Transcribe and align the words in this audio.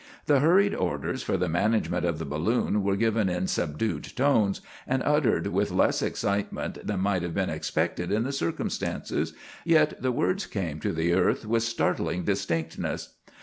The 0.25 0.39
hurried 0.39 0.73
orders 0.73 1.21
for 1.21 1.37
the 1.37 1.47
management 1.47 2.05
of 2.05 2.17
the 2.17 2.25
balloon 2.25 2.81
were 2.81 2.95
given 2.95 3.29
in 3.29 3.45
subdued 3.45 4.15
tones, 4.17 4.59
and 4.87 5.03
uttered 5.03 5.45
with 5.45 5.69
less 5.69 6.01
excitement 6.01 6.79
than 6.87 7.01
might 7.01 7.21
have 7.21 7.35
been 7.35 7.51
expected 7.51 8.11
in 8.11 8.23
the 8.23 8.31
circumstances, 8.31 9.33
yet 9.63 10.01
the 10.01 10.11
words 10.11 10.47
came 10.47 10.79
to 10.79 10.91
the 10.91 11.13
earth 11.13 11.45
with 11.45 11.61
startling 11.61 12.23
distinctness. 12.23 13.13